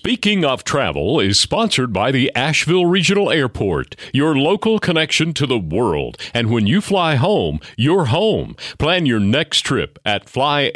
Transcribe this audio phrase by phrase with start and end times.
[0.00, 5.58] Speaking of Travel is sponsored by the Asheville Regional Airport, your local connection to the
[5.58, 6.16] world.
[6.32, 8.56] And when you fly home, you're home.
[8.78, 10.74] Plan your next trip at flyavl.com.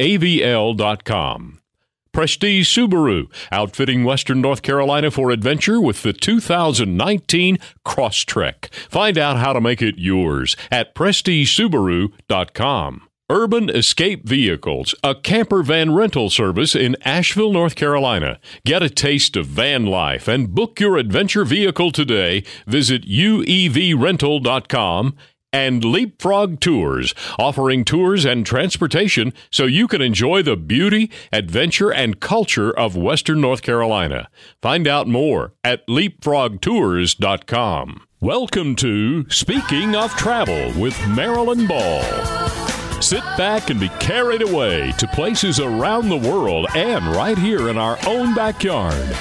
[2.13, 8.75] Prestige Subaru, outfitting Western North Carolina for adventure with the 2019 Crosstrek.
[8.75, 13.09] Find out how to make it yours at prestigesubaru.com.
[13.31, 18.39] Urban Escape Vehicles, a camper van rental service in Asheville, North Carolina.
[18.67, 22.45] Get a taste of van life and book your adventure vehicle today.
[22.67, 25.17] Visit uevrental.com
[25.55, 32.21] and Leapfrog Tours, offering tours and transportation so you can enjoy the beauty, adventure, and
[32.21, 34.29] culture of Western North Carolina.
[34.61, 38.03] Find out more at leapfrogtours.com.
[38.21, 42.64] Welcome to Speaking of Travel with Marilyn Ball.
[43.01, 47.77] Sit back and be carried away to places around the world and right here in
[47.77, 49.17] our own backyard.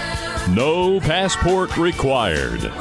[0.49, 2.71] No passport required.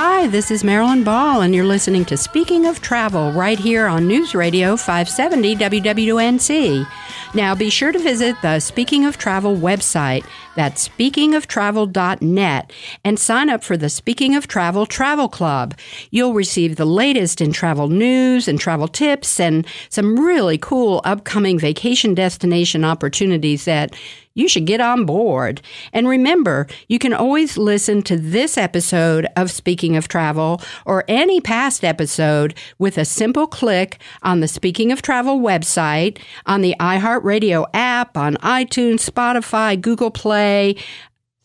[0.00, 4.06] Hi, this is Marilyn Ball, and you're listening to Speaking of Travel right here on
[4.06, 6.86] News Radio 570 WWNC.
[7.34, 10.24] Now, be sure to visit the Speaking of Travel website.
[10.54, 12.72] That's speakingoftravel.net
[13.04, 15.74] and sign up for the Speaking of Travel Travel Club.
[16.12, 21.58] You'll receive the latest in travel news and travel tips and some really cool upcoming
[21.58, 23.96] vacation destination opportunities that
[24.38, 25.60] you should get on board.
[25.92, 31.40] And remember, you can always listen to this episode of Speaking of Travel or any
[31.40, 37.66] past episode with a simple click on the Speaking of Travel website, on the iHeartRadio
[37.74, 40.76] app, on iTunes, Spotify, Google Play,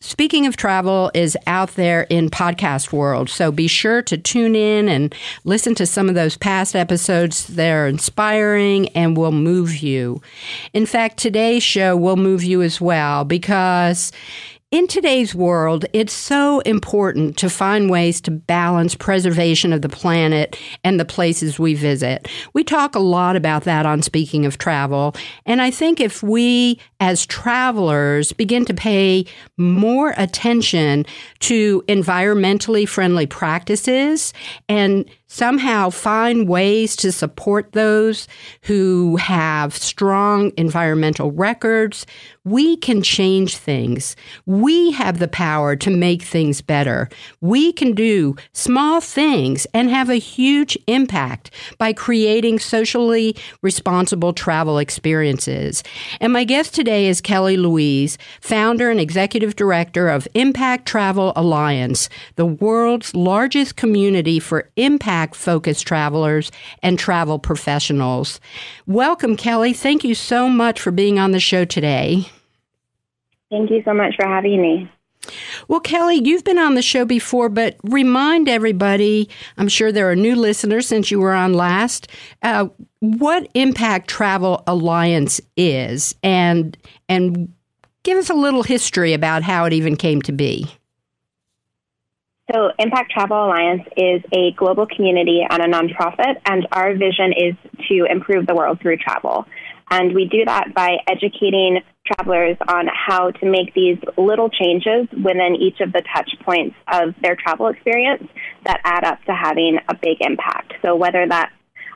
[0.06, 4.86] Speaking of travel is out there in podcast world, so be sure to tune in
[4.86, 7.46] and listen to some of those past episodes.
[7.46, 10.20] They're inspiring and will move you.
[10.74, 14.12] In fact, today's show will move you as well because
[14.74, 20.58] in today's world, it's so important to find ways to balance preservation of the planet
[20.82, 22.26] and the places we visit.
[22.54, 25.14] We talk a lot about that on Speaking of Travel,
[25.46, 29.26] and I think if we as travelers begin to pay
[29.56, 31.06] more attention
[31.38, 34.32] to environmentally friendly practices
[34.68, 38.28] and somehow find ways to support those
[38.62, 42.04] who have strong environmental records,
[42.44, 44.16] we can change things.
[44.44, 47.08] We have the power to make things better.
[47.40, 54.78] We can do small things and have a huge impact by creating socially responsible travel
[54.78, 55.82] experiences.
[56.20, 62.10] And my guest today is Kelly Louise, founder and executive director of Impact Travel Alliance,
[62.36, 66.50] the world's largest community for impact focused travelers
[66.82, 68.40] and travel professionals.
[68.86, 69.72] Welcome, Kelly.
[69.72, 72.26] Thank you so much for being on the show today.
[73.50, 74.90] Thank you so much for having me.
[75.68, 80.16] Well, Kelly, you've been on the show before, but remind everybody I'm sure there are
[80.16, 82.08] new listeners since you were on last
[82.42, 82.68] uh,
[83.00, 86.76] what Impact Travel Alliance is and,
[87.08, 87.52] and
[88.02, 90.66] give us a little history about how it even came to be.
[92.52, 97.54] So, Impact Travel Alliance is a global community and a nonprofit, and our vision is
[97.88, 99.46] to improve the world through travel.
[99.90, 105.56] And we do that by educating travelers on how to make these little changes within
[105.58, 108.24] each of the touch points of their travel experience
[108.66, 110.74] that add up to having a big impact.
[110.82, 111.52] So, whether that's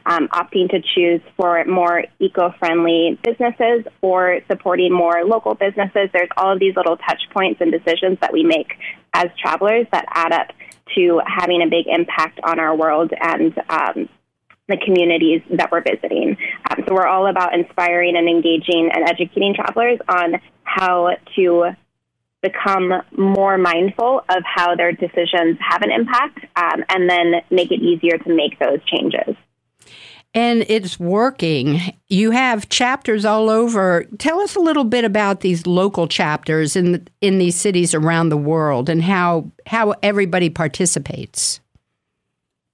[0.07, 6.09] um, opting to choose for more eco friendly businesses or supporting more local businesses.
[6.13, 8.73] There's all of these little touch points and decisions that we make
[9.13, 10.49] as travelers that add up
[10.97, 14.09] to having a big impact on our world and um,
[14.69, 16.37] the communities that we're visiting.
[16.71, 21.77] Um, so we're all about inspiring and engaging and educating travelers on how to
[22.43, 27.81] become more mindful of how their decisions have an impact um, and then make it
[27.81, 29.35] easier to make those changes
[30.38, 31.81] and it's working.
[32.06, 34.04] You have chapters all over.
[34.19, 38.37] Tell us a little bit about these local chapters in in these cities around the
[38.37, 41.61] world and how how everybody participates.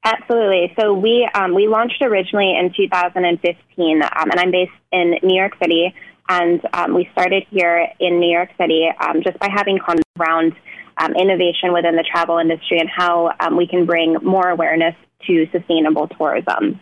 [0.04, 0.74] Absolutely.
[0.78, 5.52] So we um, we launched originally in 2015, um, and I'm based in New York
[5.62, 5.94] City.
[6.28, 10.52] And um, we started here in New York City um, just by having conversations around
[10.98, 14.94] um, innovation within the travel industry and how um, we can bring more awareness
[15.26, 16.80] to sustainable tourism.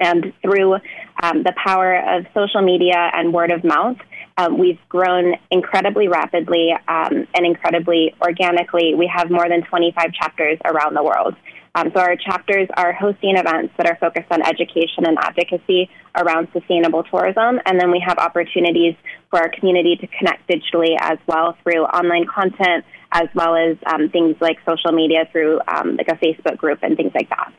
[0.00, 0.74] And through
[1.22, 3.98] um, the power of social media and word of mouth,
[4.38, 8.94] um, we've grown incredibly rapidly um, and incredibly organically.
[8.94, 11.36] We have more than 25 chapters around the world.
[11.74, 16.48] Um, so our chapters are hosting events that are focused on education and advocacy around
[16.52, 18.96] sustainable tourism, and then we have opportunities
[19.30, 24.08] for our community to connect digitally as well through online content, as well as um,
[24.10, 27.52] things like social media through like a Facebook group and things like that.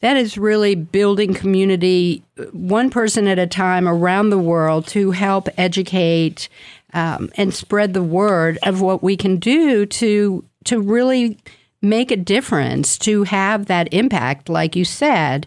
[0.00, 5.48] That is really building community one person at a time around the world to help
[5.56, 6.48] educate
[6.92, 11.38] um, and spread the word of what we can do to to really
[11.80, 15.46] make a difference to have that impact like you said.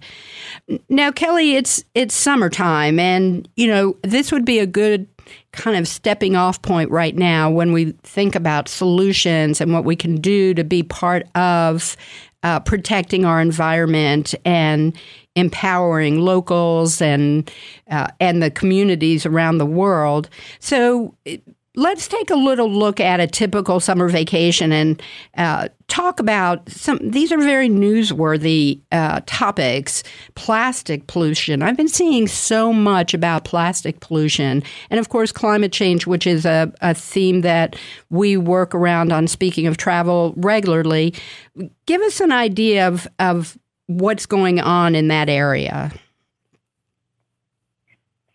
[0.89, 5.07] Now kelly it's it's summertime and you know this would be a good
[5.51, 9.95] kind of stepping off point right now when we think about solutions and what we
[9.95, 11.95] can do to be part of
[12.45, 14.95] uh, protecting our environment and
[15.35, 17.51] empowering locals and
[17.89, 20.29] uh, and the communities around the world.
[20.59, 21.15] So
[21.75, 25.01] let's take a little look at a typical summer vacation and
[25.37, 26.99] uh, talk about some.
[27.01, 30.03] These are very newsworthy uh, topics.
[30.35, 31.61] Plastic pollution.
[31.61, 36.45] I've been seeing so much about plastic pollution, and of course, climate change, which is
[36.45, 37.75] a, a theme that
[38.09, 39.27] we work around on.
[39.27, 41.13] Speaking of travel regularly,
[41.85, 43.57] give us an idea of of
[43.87, 45.91] what's going on in that area.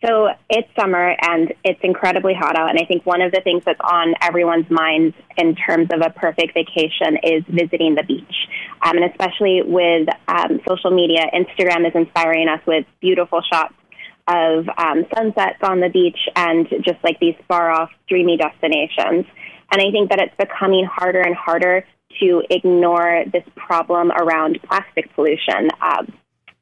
[0.03, 2.71] So it's summer and it's incredibly hot out.
[2.71, 6.09] And I think one of the things that's on everyone's minds in terms of a
[6.09, 8.35] perfect vacation is visiting the beach.
[8.81, 13.75] Um, and especially with um, social media, Instagram is inspiring us with beautiful shots
[14.27, 19.25] of um, sunsets on the beach and just like these far off, dreamy destinations.
[19.71, 21.85] And I think that it's becoming harder and harder
[22.19, 25.69] to ignore this problem around plastic pollution.
[25.79, 26.11] Um,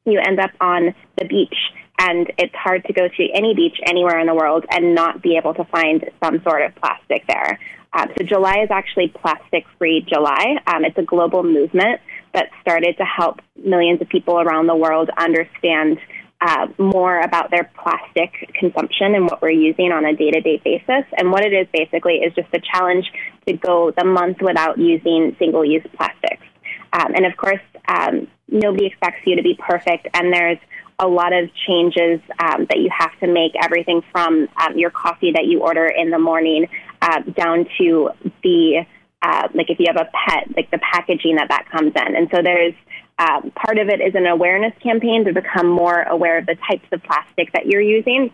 [0.06, 1.56] you end up on the beach
[2.00, 5.38] and it's hard to go to any beach anywhere in the world and not be
[5.38, 7.60] able to find some sort of plastic there.
[7.94, 10.57] Um, so July is actually Plastic Free July.
[10.68, 12.01] Um, it's a global movement
[12.34, 15.98] that started to help millions of people around the world understand
[16.42, 20.62] uh, more about their plastic consumption and what we're using on a day to day
[20.63, 21.04] basis.
[21.18, 23.12] And what it is basically is just a challenge
[23.48, 26.46] to go the month without using single use plastics.
[26.94, 30.57] Um, and of course, um, nobody expects you to be perfect, and there's
[31.00, 35.31] a lot of changes um, that you have to make, everything from um, your coffee
[35.31, 36.68] that you order in the morning
[37.01, 38.10] uh, down to
[38.44, 38.86] the
[39.22, 42.16] uh, like if you have a pet, like the packaging that that comes in.
[42.16, 42.74] And so there's
[43.18, 46.88] um, part of it is an awareness campaign to become more aware of the types
[46.94, 48.31] of plastic that you're using,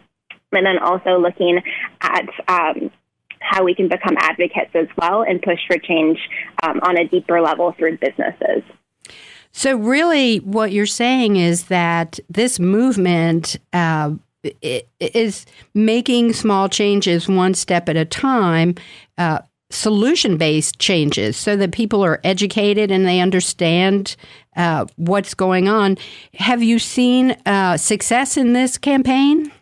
[0.51, 1.61] and then also looking
[2.01, 2.91] at um,
[3.39, 6.19] how we can become advocates as well and push for change
[6.63, 8.63] um, on a deeper level through businesses.
[9.57, 14.11] So, really, what you're saying is that this movement uh,
[14.99, 18.75] is making small changes one step at a time,
[19.17, 24.17] uh, solution based changes, so that people are educated and they understand
[24.57, 25.97] uh, what's going on.
[26.33, 29.53] Have you seen uh, success in this campaign?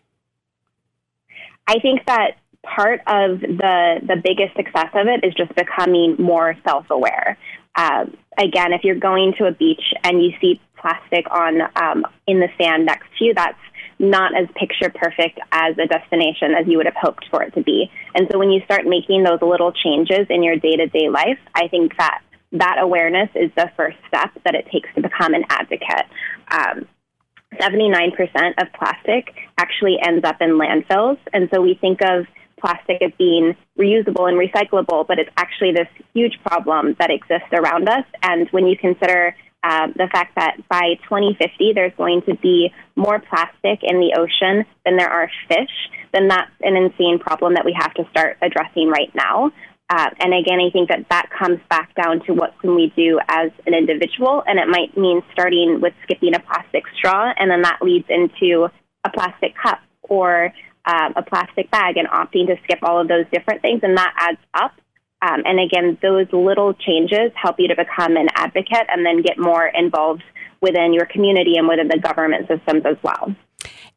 [1.68, 6.56] I think that part of the the biggest success of it is just becoming more
[6.64, 7.38] self aware.
[7.76, 8.06] Uh,
[8.38, 12.50] again, if you're going to a beach and you see plastic on um, in the
[12.62, 13.58] sand next to you, that's
[14.00, 17.64] not as picture perfect as a destination as you would have hoped for it to
[17.64, 17.90] be.
[18.16, 21.40] And so when you start making those little changes in your day to day life,
[21.56, 22.22] I think that
[22.54, 26.06] that awareness is the first step that it takes to become an advocate.
[26.52, 26.88] Um,
[27.60, 28.14] 79%
[28.60, 31.18] of plastic actually ends up in landfills.
[31.32, 32.26] And so we think of
[32.64, 37.90] plastic as being reusable and recyclable, but it's actually this huge problem that exists around
[37.90, 38.06] us.
[38.22, 43.20] And when you consider uh, the fact that by 2050 there's going to be more
[43.20, 45.72] plastic in the ocean than there are fish,
[46.14, 49.52] then that's an insane problem that we have to start addressing right now.
[49.90, 53.20] Uh, and again, I think that that comes back down to what can we do
[53.28, 57.62] as an individual, and it might mean starting with skipping a plastic straw, and then
[57.62, 58.70] that leads into
[59.04, 60.54] a plastic cup or
[60.86, 64.14] um, a plastic bag and opting to skip all of those different things, and that
[64.18, 64.74] adds up.
[65.22, 69.40] Um, and again, those little changes help you to become an advocate and then get
[69.40, 70.24] more involved
[70.62, 73.34] within your community and within the government systems as well.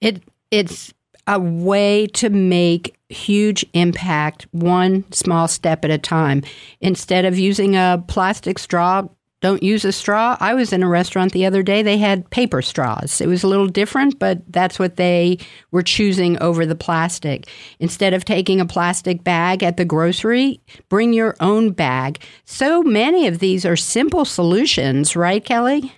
[0.01, 0.95] It it's
[1.27, 6.43] a way to make huge impact one small step at a time.
[6.81, 9.03] Instead of using a plastic straw,
[9.47, 10.37] don't use a straw.
[10.41, 13.21] I was in a restaurant the other day, they had paper straws.
[13.21, 15.39] It was a little different, but that's what they
[15.71, 17.49] were choosing over the plastic.
[17.79, 22.19] Instead of taking a plastic bag at the grocery, bring your own bag.
[22.45, 25.93] So many of these are simple solutions, right, Kelly?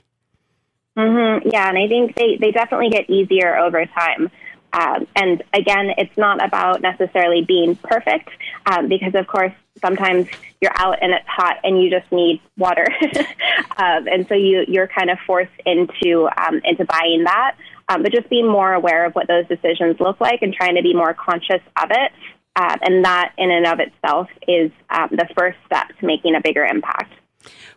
[0.99, 1.49] Mm-hmm.
[1.51, 4.31] Yeah, and I think they, they definitely get easier over time.
[4.73, 8.29] Um, and again, it's not about necessarily being perfect
[8.67, 10.29] um, because, of course, sometimes
[10.61, 12.87] you're out and it's hot and you just need water,
[13.77, 17.57] um, and so you you're kind of forced into um, into buying that.
[17.89, 20.83] Um, but just being more aware of what those decisions look like and trying to
[20.83, 22.13] be more conscious of it,
[22.57, 26.65] uh, and that in and of itself is the first step to making a bigger
[26.65, 27.13] impact.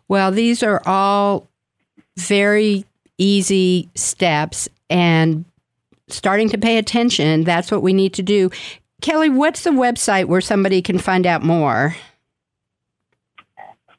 [0.09, 1.47] Well, these are all
[2.17, 2.83] very
[3.17, 5.45] easy steps and
[6.11, 7.43] starting to pay attention.
[7.43, 8.49] That's what we need to do.
[9.01, 11.95] Kelly, what's the website where somebody can find out more?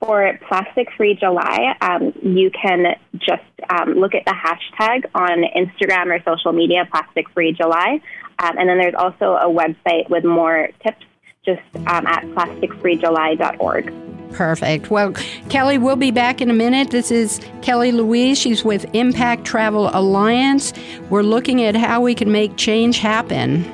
[0.00, 6.06] For Plastic Free July, um, you can just um, look at the hashtag on Instagram
[6.06, 8.00] or social media, Plastic Free July.
[8.38, 11.04] Um, and then there's also a website with more tips
[11.44, 14.21] just um, at plasticfreejuly.org.
[14.32, 14.90] Perfect.
[14.90, 15.12] Well,
[15.48, 16.90] Kelly, we'll be back in a minute.
[16.90, 18.38] This is Kelly Louise.
[18.38, 20.72] She's with Impact Travel Alliance.
[21.10, 23.64] We're looking at how we can make change happen.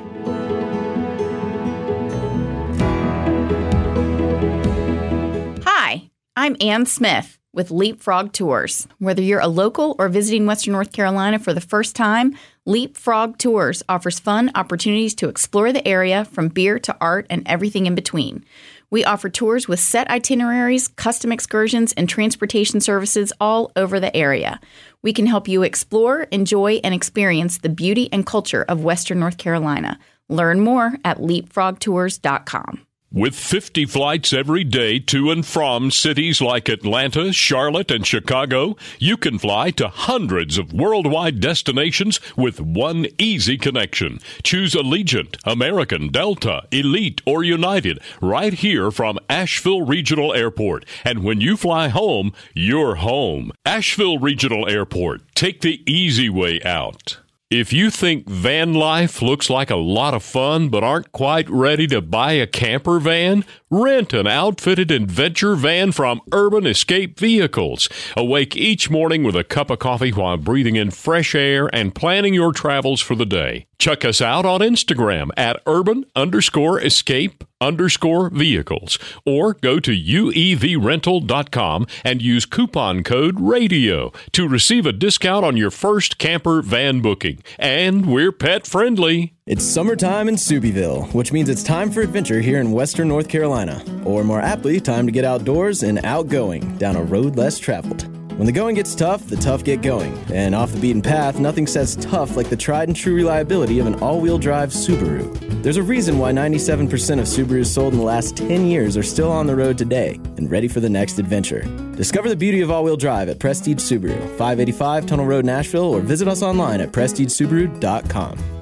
[5.65, 8.87] Hi, I'm Ann Smith with Leapfrog Tours.
[8.99, 13.81] Whether you're a local or visiting Western North Carolina for the first time, Leapfrog Tours
[13.89, 18.45] offers fun opportunities to explore the area from beer to art and everything in between.
[18.91, 24.59] We offer tours with set itineraries, custom excursions, and transportation services all over the area.
[25.03, 29.37] We can help you explore, enjoy, and experience the beauty and culture of Western North
[29.37, 29.99] Carolina.
[30.27, 32.85] Learn more at leapfrogtours.com.
[33.11, 39.17] With 50 flights every day to and from cities like Atlanta, Charlotte, and Chicago, you
[39.17, 44.19] can fly to hundreds of worldwide destinations with one easy connection.
[44.43, 50.85] Choose Allegiant, American, Delta, Elite, or United right here from Asheville Regional Airport.
[51.03, 53.51] And when you fly home, you're home.
[53.65, 55.23] Asheville Regional Airport.
[55.33, 57.17] Take the easy way out.
[57.51, 61.87] If you think van life looks like a lot of fun but aren't quite ready
[61.87, 67.87] to buy a camper van, rent an outfitted adventure van from Urban Escape Vehicles.
[68.17, 72.33] Awake each morning with a cup of coffee while breathing in fresh air and planning
[72.33, 73.67] your travels for the day.
[73.77, 81.87] Check us out on Instagram at urban underscore escape underscore vehicles or go to uevrental.com
[82.03, 87.41] and use coupon code radio to receive a discount on your first camper van booking.
[87.57, 89.33] And we're pet friendly.
[89.49, 93.83] It's summertime in Subieville, which means it's time for adventure here in western North Carolina.
[94.05, 98.03] Or more aptly, time to get outdoors and outgoing down a road less traveled.
[98.37, 100.15] When the going gets tough, the tough get going.
[100.31, 103.87] And off the beaten path, nothing says tough like the tried and true reliability of
[103.87, 105.63] an all wheel drive Subaru.
[105.63, 106.83] There's a reason why 97%
[107.17, 110.51] of Subarus sold in the last 10 years are still on the road today and
[110.51, 111.63] ready for the next adventure.
[111.95, 116.01] Discover the beauty of all wheel drive at Prestige Subaru, 585 Tunnel Road, Asheville, or
[116.01, 118.58] visit us online at prestigesubaru.com.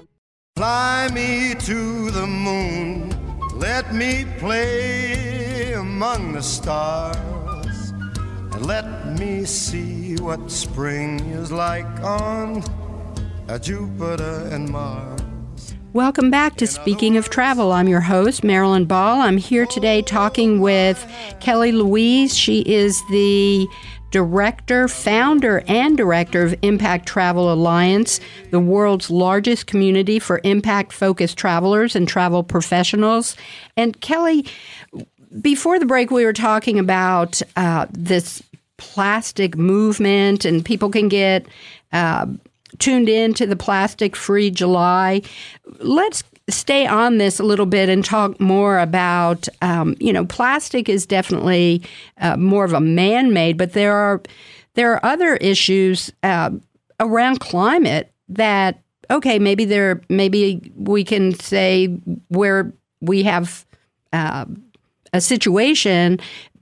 [0.58, 3.14] Fly me to the moon,
[3.60, 7.92] let me play among the stars.
[8.54, 12.64] And let me see what spring is like on
[13.62, 15.22] Jupiter and Mars.
[15.94, 17.72] Welcome back to Speaking of Travel.
[17.72, 19.22] I'm your host, Marilyn Ball.
[19.22, 21.06] I'm here today talking with
[21.40, 22.36] Kelly Louise.
[22.36, 23.68] She is the
[24.12, 28.20] director, founder, and director of Impact Travel Alliance,
[28.52, 33.36] the world's largest community for impact focused travelers and travel professionals.
[33.76, 34.46] And Kelly,
[35.42, 38.42] before the break, we were talking about uh, this
[38.78, 41.46] plastic movement, and people can get
[41.92, 42.28] uh,
[42.80, 45.22] tuned in to the Plastic Free July.
[45.80, 50.88] Let's stay on this a little bit and talk more about um, you know plastic
[50.88, 51.82] is definitely
[52.20, 54.22] uh, more of a man-made but there are
[54.76, 56.50] there are other issues uh,
[57.00, 61.88] around climate that okay maybe there maybe we can say
[62.30, 63.66] where we have
[64.14, 64.46] uh,
[65.14, 66.20] a situation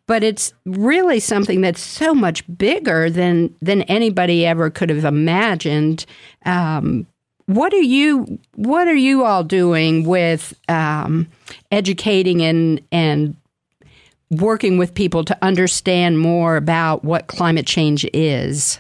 [0.07, 6.05] but it's really something that's so much bigger than than anybody ever could have imagined.
[6.45, 7.07] Um,
[7.47, 11.27] what are you What are you all doing with um,
[11.71, 13.35] educating and and
[14.31, 18.79] working with people to understand more about what climate change is?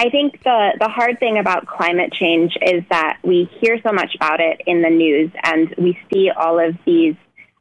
[0.00, 4.14] I think the, the hard thing about climate change is that we hear so much
[4.14, 7.16] about it in the news and we see all of these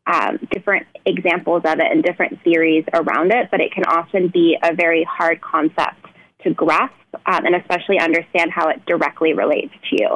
[0.06, 4.56] um, different examples of it and different theories around it, but it can often be
[4.62, 6.06] a very hard concept
[6.44, 6.94] to grasp
[7.26, 10.10] um, and especially understand how it directly relates to you.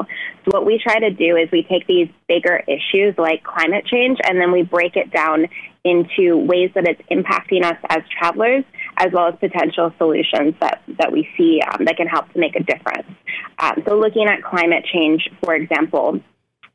[0.46, 4.20] So, what we try to do is we take these bigger issues like climate change
[4.24, 5.48] and then we break it down
[5.84, 8.64] into ways that it's impacting us as travelers,
[8.98, 12.56] as well as potential solutions that, that we see um, that can help to make
[12.56, 13.08] a difference.
[13.60, 16.22] Um, so, looking at climate change, for example,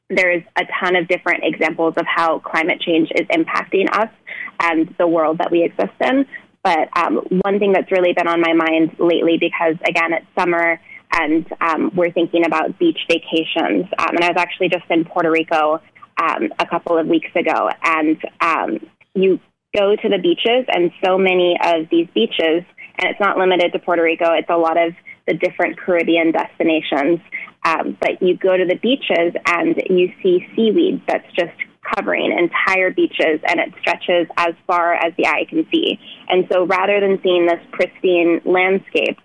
[0.09, 4.11] there's a ton of different examples of how climate change is impacting us
[4.61, 6.27] and the world that we exist in.
[6.67, 10.81] But um, one thing that's really been on my mind lately, because again, it's summer
[11.13, 13.87] and um, we're thinking about beach vacations.
[13.97, 15.81] Um, and I was actually just in Puerto Rico
[16.21, 18.81] um, a couple of weeks ago, and um,
[19.15, 19.39] you
[19.77, 22.65] go to the beaches, and so many of these beaches,
[22.99, 24.93] and it's not limited to Puerto Rico, it's a lot of
[25.29, 27.21] the different Caribbean destinations.
[27.65, 31.57] Um, but you go to the beaches and you see seaweed that's just
[31.95, 35.99] covering entire beaches and it stretches as far as the eye can see.
[36.29, 39.19] And so rather than seeing this pristine landscape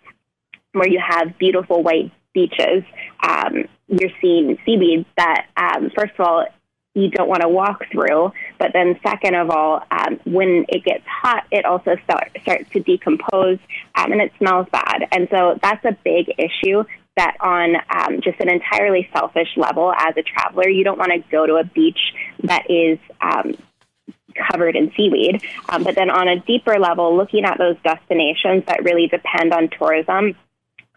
[0.74, 2.84] where you have beautiful white beaches,
[3.28, 6.46] um, you're seeing seaweed that, um, first of all,
[6.94, 8.34] you don't want to walk through.
[8.60, 12.82] But then, second of all, um, when it gets hot, it also start, starts to
[12.82, 13.60] decompose
[13.96, 15.08] um, and it smells bad.
[15.12, 16.84] And so that's a big issue
[17.22, 21.20] that on um, just an entirely selfish level as a traveler, you don't want to
[21.32, 22.00] go to a beach
[22.44, 23.56] that is um,
[24.50, 25.44] covered in seaweed.
[25.70, 29.70] Um, but then on a deeper level, looking at those destinations that really depend on
[29.70, 30.36] tourism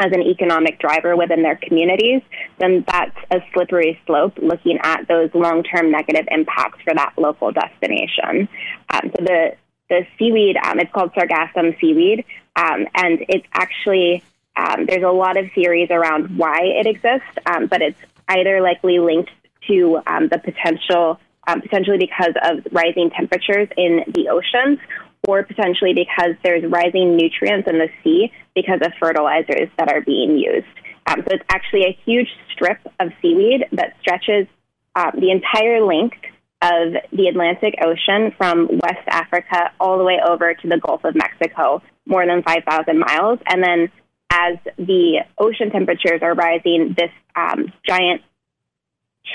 [0.01, 2.23] as an economic driver within their communities,
[2.59, 7.53] then that's a slippery slope looking at those long term negative impacts for that local
[7.53, 8.49] destination.
[8.93, 9.57] Um, so the
[9.91, 12.25] the seaweed, um, it's called sargassum seaweed,
[12.57, 14.25] um, and it's actually
[14.57, 18.99] um, there's a lot of theories around why it exists, um, but it's either likely
[18.99, 19.31] linked
[19.69, 24.79] to um, the potential, um, potentially because of rising temperatures in the oceans,
[25.27, 30.39] or potentially because there's rising nutrients in the sea because of fertilizers that are being
[30.39, 30.67] used.
[31.07, 34.47] Um, so it's actually a huge strip of seaweed that stretches
[34.95, 36.17] uh, the entire length
[36.63, 41.15] of the Atlantic Ocean from West Africa all the way over to the Gulf of
[41.15, 43.39] Mexico, more than 5,000 miles.
[43.47, 43.91] And then
[44.35, 48.23] as the ocean temperatures are rising, this um, giant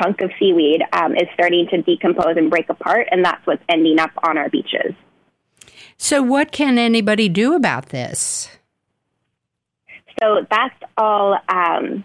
[0.02, 4.00] chunk of seaweed um, is starting to decompose and break apart, and that's what's ending
[4.00, 4.94] up on our beaches.
[5.98, 8.50] So, what can anybody do about this?
[10.22, 12.04] So, that's all um,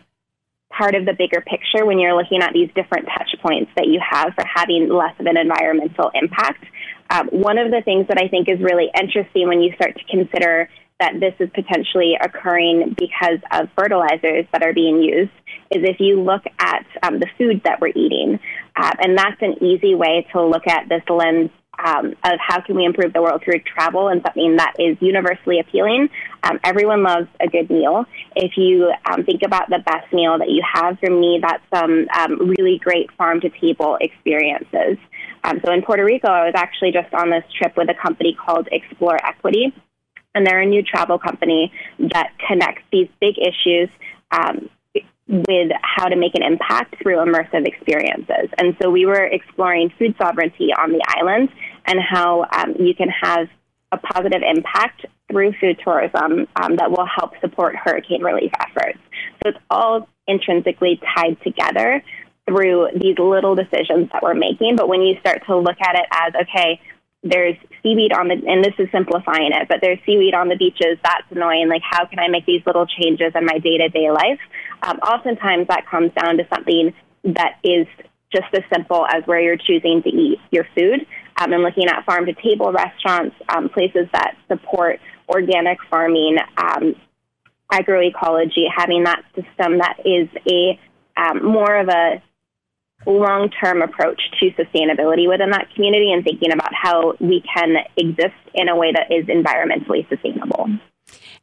[0.71, 4.01] part of the bigger picture when you're looking at these different touch points that you
[4.09, 6.65] have for having less of an environmental impact.
[7.11, 10.05] Um, one of the things that I think is really interesting when you start to
[10.05, 10.69] consider
[11.01, 15.33] that this is potentially occurring because of fertilizers that are being used
[15.71, 18.39] is if you look at um, the food that we're eating.
[18.77, 21.51] Uh, and that's an easy way to look at this lens
[21.85, 25.59] um, of how can we improve the world through travel and something that is universally
[25.59, 26.09] appealing.
[26.45, 28.05] Um, everyone loves a good meal.
[28.37, 32.07] If you um, think about the best meal that you have, for me, that's some
[32.17, 34.99] um, really great farm to table experiences.
[35.43, 38.37] Um, so in Puerto Rico, I was actually just on this trip with a company
[38.41, 39.75] called Explore Equity
[40.35, 43.89] and they're a new travel company that connects these big issues
[44.31, 44.69] um,
[45.27, 48.51] with how to make an impact through immersive experiences.
[48.59, 51.49] And so we were exploring food sovereignty on the island
[51.87, 53.49] and how um, you can have
[53.93, 58.99] a positive impact through food tourism um, that will help support hurricane relief efforts.
[59.43, 62.03] So it's all intrinsically tied together
[62.47, 64.77] through these little decisions that we're making.
[64.77, 66.81] But when you start to look at it as, okay,
[67.23, 70.99] there's seaweed on the, and this is simplifying it, but there's seaweed on the beaches.
[71.05, 71.69] That's annoying.
[71.69, 74.41] Like, how can I make these little changes in my day to day life?
[74.83, 76.95] Um, oftentimes, that comes down to something
[77.25, 77.87] that is
[78.33, 81.07] just as simple as where you're choosing to eat your food.
[81.37, 86.95] Um, and looking at farm to table restaurants, um, places that support organic farming, um,
[87.73, 90.79] agroecology, having that system that is a
[91.17, 92.23] um, more of a
[93.07, 98.35] long term approach to sustainability within that community and thinking about how we can exist
[98.55, 100.69] in a way that is environmentally sustainable.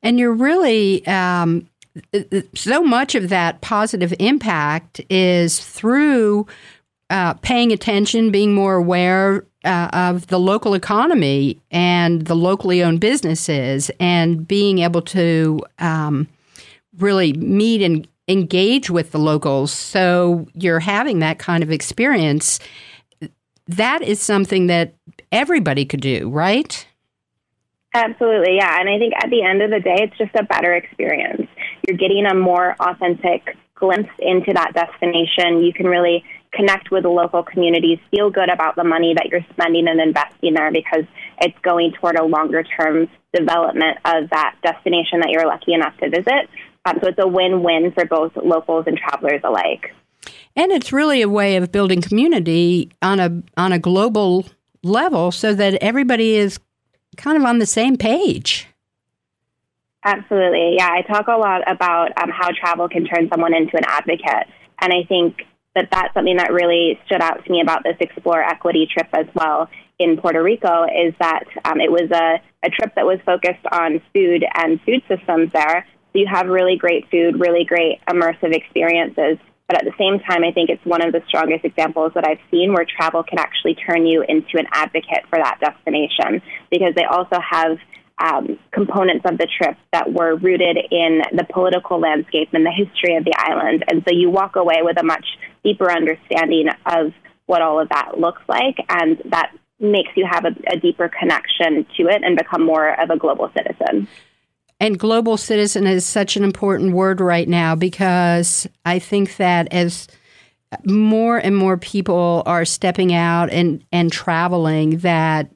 [0.04, 1.68] And you're really, um,
[2.56, 6.48] so much of that positive impact is through
[7.10, 13.02] uh, paying attention, being more aware uh, of the local economy and the locally owned
[13.02, 16.28] businesses, and being able to um,
[16.98, 19.72] really meet and engage with the locals.
[19.72, 22.60] So you're having that kind of experience.
[23.68, 24.96] That is something that
[25.32, 26.88] everybody could do right?
[27.94, 28.80] Absolutely yeah.
[28.80, 31.48] And i think at the end of the day it's just a better experience.
[31.88, 35.64] You're getting a more authentic glimpse into that destination.
[35.64, 39.46] You can really connect with the local communities feel good about the money that you're
[39.52, 41.06] spending and investing there because
[41.42, 46.10] it's going toward a longer term development of that destination that you're lucky enough to
[46.10, 46.50] visit
[46.86, 49.94] um, so it's a win win for both locals and travelers alike.
[50.56, 54.46] And it's really a way of building community on a on a global
[54.84, 56.60] level so that everybody is
[57.18, 58.68] kind of on the same page.
[60.04, 60.76] Absolutely.
[60.78, 64.48] Yeah, I talk a lot about um, how travel can turn someone into an advocate.
[64.80, 65.44] And I think
[65.76, 69.28] that that's something that really stood out to me about this Explore Equity trip as
[69.36, 73.66] well in Puerto Rico is that um, it was a, a trip that was focused
[73.72, 75.86] on food and food systems there.
[76.14, 79.38] So you have really great food, really great immersive experiences.
[79.68, 82.42] But at the same time, I think it's one of the strongest examples that I've
[82.52, 87.06] seen where travel can actually turn you into an advocate for that destination because they
[87.06, 87.78] also have
[88.22, 93.16] um, components of the trip that were rooted in the political landscape and the history
[93.16, 93.86] of the island.
[93.88, 95.26] And so you walk away with a much
[95.64, 97.14] deeper understanding of
[97.46, 101.86] what all of that looks like, and that makes you have a, a deeper connection
[101.98, 104.08] to it and become more of a global citizen.
[104.82, 110.08] And global citizen is such an important word right now because I think that as
[110.86, 115.52] more and more people are stepping out and, and traveling, that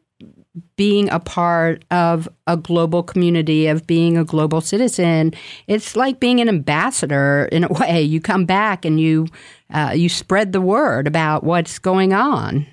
[0.75, 5.33] being a part of a global community, of being a global citizen,
[5.65, 8.03] it's like being an ambassador in a way.
[8.03, 9.25] You come back and you
[9.73, 12.67] uh, you spread the word about what's going on.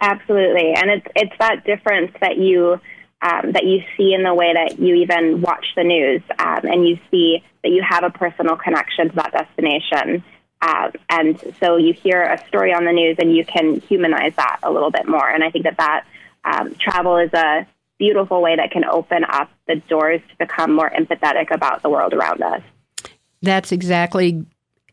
[0.00, 2.80] Absolutely, and it's it's that difference that you
[3.22, 6.86] um, that you see in the way that you even watch the news, um, and
[6.86, 10.22] you see that you have a personal connection to that destination.
[10.60, 14.58] Uh, and so you hear a story on the news, and you can humanize that
[14.62, 15.28] a little bit more.
[15.28, 16.04] And I think that that
[16.44, 17.66] um, travel is a
[17.98, 22.12] beautiful way that can open up the doors to become more empathetic about the world
[22.12, 22.62] around us.
[23.42, 24.44] That's exactly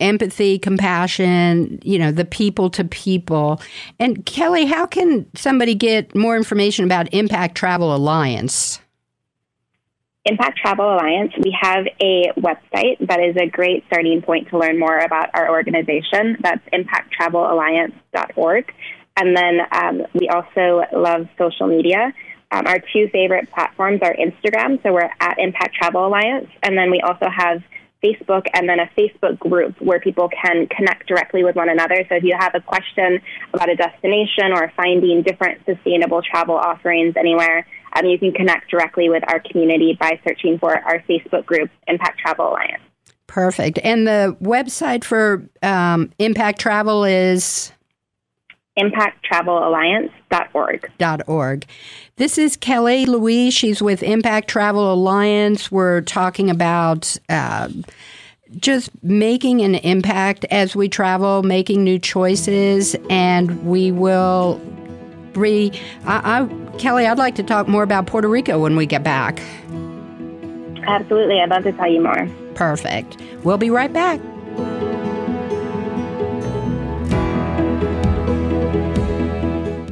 [0.04, 3.62] empathy, compassion, you know, the people to people.
[4.00, 8.80] And Kelly, how can somebody get more information about Impact Travel Alliance?
[10.26, 14.80] Impact Travel Alliance, we have a website that is a great starting point to learn
[14.80, 16.38] more about our organization.
[16.42, 18.74] That's impacttravelalliance.org.
[19.18, 22.14] And then um, we also love social media.
[22.52, 26.92] Um, our two favorite platforms are Instagram, so we're at Impact Travel Alliance, and then
[26.92, 27.62] we also have
[28.04, 32.06] Facebook and then a Facebook group where people can connect directly with one another.
[32.10, 33.22] So if you have a question
[33.54, 39.10] about a destination or finding different sustainable travel offerings anywhere, um, you can connect directly
[39.10, 42.82] with our community by searching for our Facebook group, Impact Travel Alliance.
[43.28, 43.80] Perfect.
[43.84, 47.72] And the website for um, Impact Travel is
[48.78, 50.92] impacttravelalliance.org.
[51.28, 51.66] .org.
[52.16, 53.54] This is Kelly Louise.
[53.54, 55.72] She's with Impact Travel Alliance.
[55.72, 57.70] We're talking about uh,
[58.58, 64.60] just making an impact as we travel, making new choices, and we will.
[65.34, 65.72] Re,
[66.06, 69.42] I, I, Kelly, I'd like to talk more about Puerto Rico when we get back.
[70.86, 71.40] Absolutely.
[71.40, 72.30] I'd love to tell you more.
[72.54, 73.18] Perfect.
[73.44, 74.20] We'll be right back.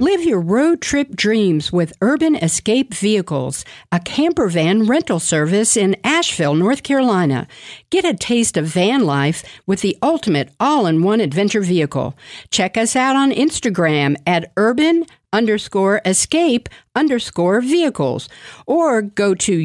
[0.02, 5.96] Live your road trip dreams with Urban Escape Vehicles, a camper van rental service in
[6.04, 7.48] Asheville, North Carolina.
[7.92, 12.16] Get a taste of van life with the ultimate all in one adventure vehicle.
[12.50, 18.30] Check us out on Instagram at urban underscore escape underscore vehicles
[18.66, 19.58] or go to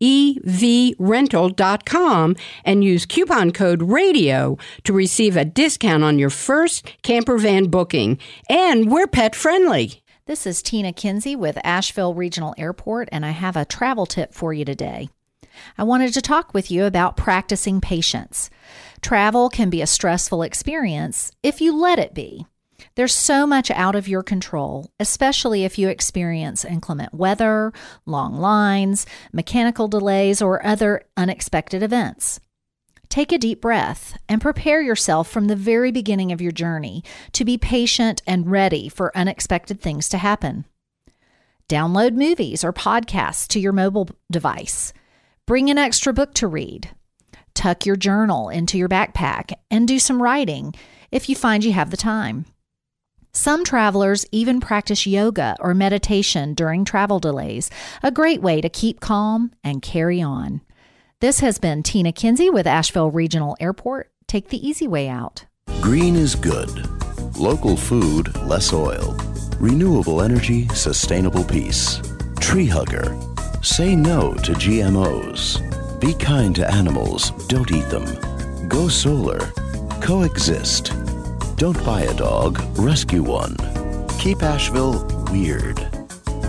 [0.00, 7.66] uevrental.com and use coupon code radio to receive a discount on your first camper van
[7.66, 8.18] booking.
[8.48, 10.02] And we're pet friendly.
[10.24, 14.54] This is Tina Kinsey with Asheville Regional Airport, and I have a travel tip for
[14.54, 15.10] you today.
[15.78, 18.50] I wanted to talk with you about practicing patience.
[19.00, 22.46] Travel can be a stressful experience if you let it be.
[22.94, 27.72] There's so much out of your control, especially if you experience inclement weather,
[28.06, 32.40] long lines, mechanical delays, or other unexpected events.
[33.08, 37.44] Take a deep breath and prepare yourself from the very beginning of your journey to
[37.44, 40.64] be patient and ready for unexpected things to happen.
[41.68, 44.92] Download movies or podcasts to your mobile device.
[45.50, 46.90] Bring an extra book to read.
[47.54, 50.72] Tuck your journal into your backpack and do some writing
[51.10, 52.44] if you find you have the time.
[53.32, 57.68] Some travelers even practice yoga or meditation during travel delays,
[58.00, 60.60] a great way to keep calm and carry on.
[61.18, 64.12] This has been Tina Kinsey with Asheville Regional Airport.
[64.28, 65.46] Take the easy way out.
[65.80, 66.70] Green is good.
[67.36, 69.16] Local food, less oil.
[69.58, 72.00] Renewable energy, sustainable peace.
[72.38, 73.18] Tree hugger.
[73.62, 75.60] Say no to GMOs.
[76.00, 78.06] Be kind to animals, don't eat them.
[78.68, 79.52] Go solar.
[80.00, 80.94] Coexist.
[81.56, 83.54] Don't buy a dog, rescue one.
[84.18, 85.78] Keep Asheville weird.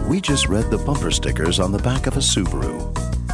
[0.08, 2.80] We just read the bumper stickers on the back of a Subaru.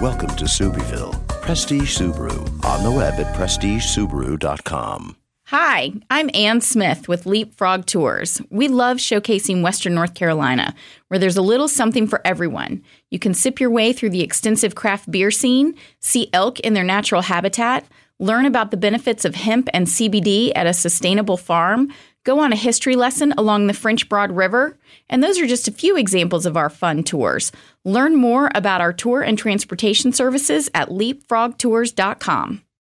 [0.01, 1.13] Welcome to Subiville.
[1.43, 2.39] Prestige Subaru.
[2.65, 5.15] On the web at prestigesubaru.com.
[5.51, 8.41] Hi, I'm Ann Smith with Leapfrog Tours.
[8.49, 10.75] We love showcasing Western North Carolina,
[11.07, 12.83] where there's a little something for everyone.
[13.12, 16.83] You can sip your way through the extensive craft beer scene, see elk in their
[16.83, 17.86] natural habitat,
[18.19, 21.93] learn about the benefits of hemp and CBD at a sustainable farm,
[22.25, 24.77] go on a history lesson along the French Broad River,
[25.10, 27.53] and those are just a few examples of our fun tours.
[27.86, 32.63] Learn more about our tour and transportation services at leapfrogtours.com.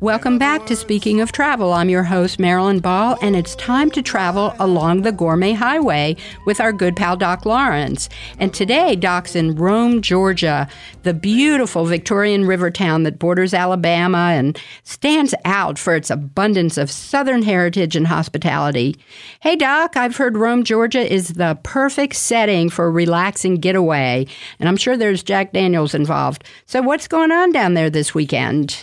[0.00, 1.72] Welcome back to Speaking of Travel.
[1.72, 6.14] I'm your host, Marilyn Ball, and it's time to travel along the Gourmet Highway
[6.46, 8.08] with our good pal, Doc Lawrence.
[8.38, 10.68] And today, Doc's in Rome, Georgia,
[11.02, 16.92] the beautiful Victorian river town that borders Alabama and stands out for its abundance of
[16.92, 18.94] Southern heritage and hospitality.
[19.40, 24.28] Hey, Doc, I've heard Rome, Georgia is the perfect setting for a relaxing getaway,
[24.60, 26.44] and I'm sure there's Jack Daniels involved.
[26.66, 28.80] So, what's going on down there this weekend?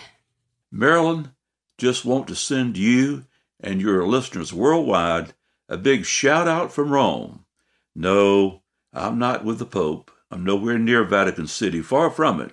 [0.77, 1.31] Marilyn,
[1.77, 3.23] just want to send you
[3.61, 5.33] and your listeners worldwide
[5.69, 7.45] a big shout out from Rome.
[7.95, 8.61] No,
[8.91, 10.11] I'm not with the Pope.
[10.29, 12.51] I'm nowhere near Vatican City, far from it.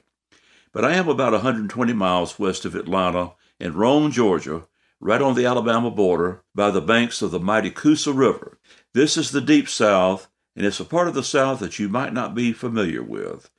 [0.70, 4.68] But I am about 120 miles west of Atlanta in Rome, Georgia,
[5.00, 8.60] right on the Alabama border by the banks of the mighty Coosa River.
[8.94, 12.12] This is the deep South, and it's a part of the South that you might
[12.12, 13.50] not be familiar with.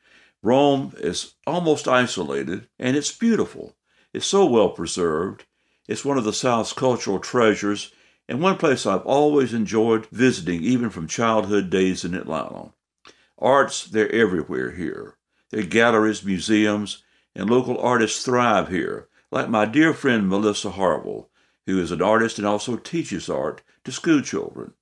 [0.41, 3.75] Rome is almost isolated, and it's beautiful
[4.13, 5.45] is so well preserved.
[5.87, 7.91] It's one of the South's cultural treasures
[8.29, 12.73] and one place I've always enjoyed visiting, even from childhood days in Atlanta.
[13.37, 15.17] Arts, they're everywhere here.
[15.49, 17.03] There are galleries, museums,
[17.35, 21.29] and local artists thrive here, like my dear friend Melissa Harville,
[21.65, 24.73] who is an artist and also teaches art to school children.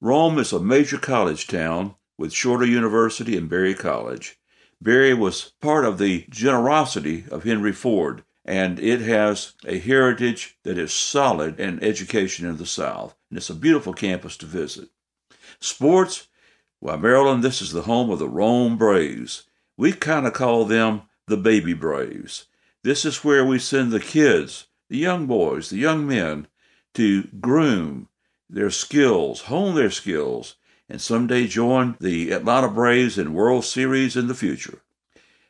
[0.00, 4.38] Rome is a major college town with Shorter University and Berry College.
[4.80, 10.78] Berry was part of the generosity of Henry Ford, and it has a heritage that
[10.78, 14.88] is solid in education in the South, and it's a beautiful campus to visit.
[15.60, 16.28] Sports,
[16.80, 19.42] well, Marilyn, this is the home of the Rome Braves.
[19.76, 22.46] We kind of call them the baby Braves.
[22.82, 26.46] This is where we send the kids, the young boys, the young men,
[26.94, 28.08] to groom
[28.48, 30.54] their skills, hone their skills,
[30.88, 34.80] and someday join the Atlanta Braves in World Series in the future.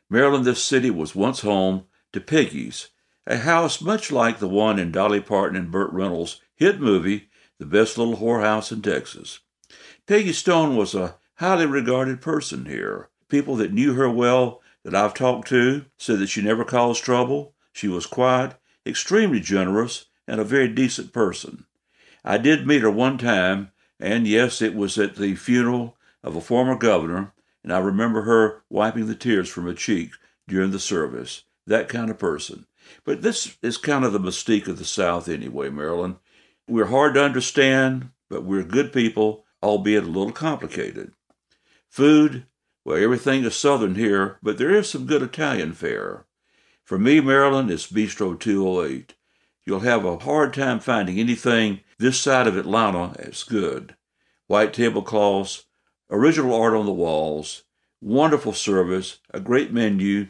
[0.09, 2.89] Marilyn, this city was once home to Peggy's,
[3.27, 7.65] a house much like the one in Dolly Parton and Burt Reynolds' hit movie, The
[7.65, 9.39] Best Little Whorehouse in Texas.
[10.07, 13.09] Peggy Stone was a highly regarded person here.
[13.29, 17.53] People that knew her well that I've talked to said that she never caused trouble.
[17.71, 21.65] She was quiet, extremely generous, and a very decent person.
[22.25, 26.41] I did meet her one time, and yes, it was at the funeral of a
[26.41, 30.11] former governor, and I remember her wiping the tears from her cheek
[30.47, 32.65] during the service that kind of person.
[33.03, 36.17] But this is kind of the mystique of the South anyway, Marilyn.
[36.67, 41.13] We're hard to understand, but we're good people, albeit a little complicated.
[41.87, 42.45] Food,
[42.85, 46.25] well, everything is Southern here, but there is some good Italian fare.
[46.83, 49.15] For me, Marilyn, it's Bistro 208.
[49.65, 53.95] You'll have a hard time finding anything this side of Atlanta as good.
[54.47, 55.65] White tablecloths,
[56.09, 57.63] original art on the walls,
[58.01, 60.29] wonderful service, a great menu,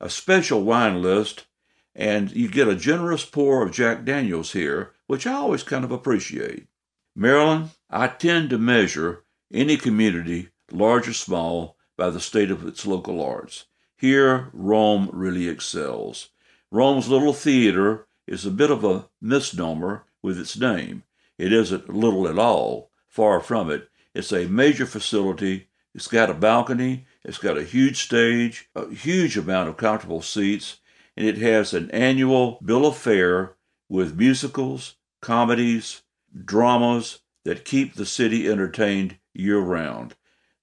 [0.00, 1.46] a special wine list,
[1.94, 5.92] and you get a generous pour of Jack Daniels here, which I always kind of
[5.92, 6.66] appreciate.
[7.14, 12.86] Marilyn, I tend to measure any community, large or small, by the state of its
[12.86, 13.66] local arts.
[13.96, 16.30] Here, Rome really excels.
[16.70, 21.02] Rome's little theater is a bit of a misnomer with its name.
[21.36, 23.88] It isn't little at all, far from it.
[24.14, 25.68] It's a major facility.
[25.94, 30.80] It's got a balcony, it's got a huge stage, a huge amount of comfortable seats,
[31.16, 33.56] and it has an annual bill of fare
[33.88, 36.02] with musicals, comedies,
[36.44, 40.14] dramas that keep the city entertained year round.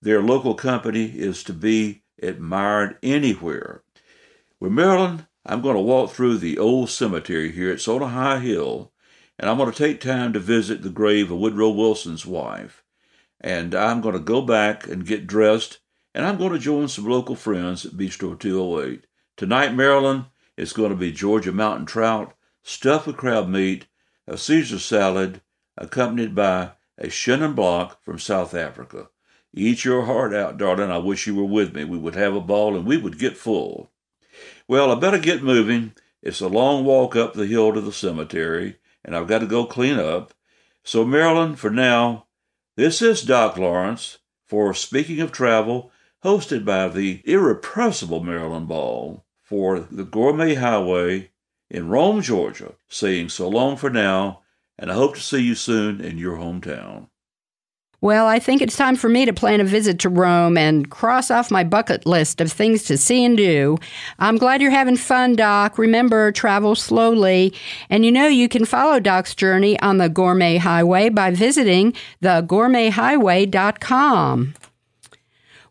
[0.01, 3.83] Their local company is to be admired anywhere.
[4.59, 7.71] With Marilyn, I'm going to walk through the old cemetery here.
[7.71, 8.91] It's on a high hill,
[9.37, 12.83] and I'm going to take time to visit the grave of Woodrow Wilson's wife.
[13.39, 15.79] And I'm going to go back and get dressed
[16.13, 19.05] and I'm going to join some local friends at Bistro 208.
[19.35, 23.87] Tonight, Marilyn, it's going to be Georgia mountain trout, stuffed with crab meat,
[24.27, 25.41] a Caesar salad,
[25.77, 29.09] accompanied by a Chenin Blanc from South Africa.
[29.53, 30.91] Eat your heart out, darling.
[30.91, 31.83] I wish you were with me.
[31.83, 33.91] We would have a ball and we would get full.
[34.67, 35.93] Well, I better get moving.
[36.21, 39.65] It's a long walk up the hill to the cemetery, and I've got to go
[39.65, 40.33] clean up.
[40.83, 42.25] So, Marilyn, for now,
[42.75, 45.91] this is Doc Lawrence for Speaking of Travel,
[46.27, 51.31] hosted by the irrepressible Marilyn Ball for the Gourmet Highway
[51.69, 54.41] in Rome, Georgia, saying so long for now,
[54.77, 57.07] and I hope to see you soon in your hometown.
[58.01, 61.31] Well, I think it's time for me to plan a visit to Rome and cross
[61.31, 63.77] off my bucket list of things to see and do.
[64.19, 65.77] I'm glad you're having fun, Doc.
[65.77, 67.53] Remember, travel slowly.
[67.89, 74.53] And you know, you can follow Doc's journey on the Gourmet Highway by visiting thegourmethighway.com.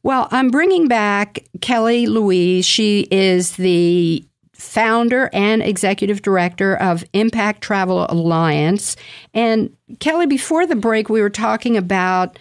[0.07, 2.65] Well, I'm bringing back Kelly Louise.
[2.65, 8.95] She is the founder and executive director of Impact Travel Alliance.
[9.35, 12.39] And Kelly, before the break, we were talking about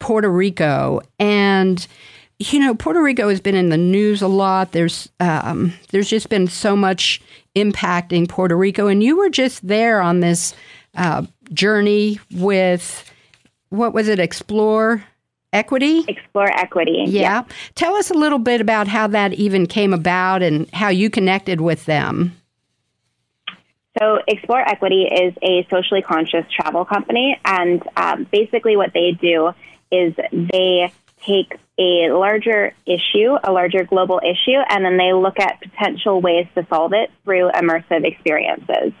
[0.00, 1.86] Puerto Rico and
[2.40, 4.72] you know Puerto Rico has been in the news a lot.
[4.72, 7.22] There's um, there's just been so much
[7.54, 10.52] impacting Puerto Rico, and you were just there on this
[10.96, 13.08] uh, journey with
[13.68, 14.18] what was it?
[14.18, 15.04] Explore
[15.54, 16.04] Equity?
[16.08, 17.04] Explore Equity.
[17.06, 17.20] Yeah.
[17.20, 17.44] yeah.
[17.74, 21.60] Tell us a little bit about how that even came about and how you connected
[21.60, 22.36] with them.
[23.98, 29.52] So, Explore Equity is a socially conscious travel company, and um, basically what they do
[29.92, 30.92] is they
[31.24, 36.46] take a larger issue, a larger global issue, and then they look at potential ways
[36.54, 38.92] to solve it through immersive experiences.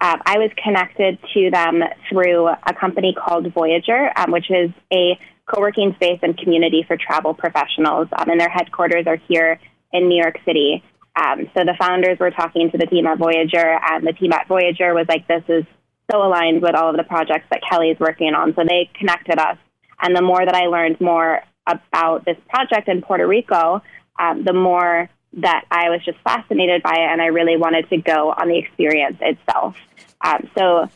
[0.00, 5.18] Um, I was connected to them through a company called Voyager, um, which is a
[5.46, 8.08] co-working space and community for travel professionals.
[8.16, 9.60] Um, and their headquarters are here
[9.92, 10.82] in New York City.
[11.16, 14.48] Um, so the founders were talking to the team at Voyager, and the team at
[14.48, 15.64] Voyager was like, "This is
[16.10, 19.38] so aligned with all of the projects that Kelly is working on." So they connected
[19.38, 19.56] us.
[20.00, 23.82] And the more that I learned more about this project in Puerto Rico,
[24.18, 27.96] um, the more that I was just fascinated by it, and I really wanted to
[27.98, 29.76] go on the experience itself.
[30.20, 30.88] Um, so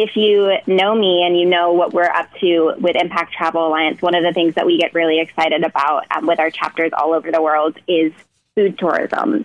[0.00, 4.00] if you know me and you know what we're up to with Impact Travel Alliance,
[4.00, 7.14] one of the things that we get really excited about um, with our chapters all
[7.14, 8.12] over the world is
[8.54, 9.44] food tourism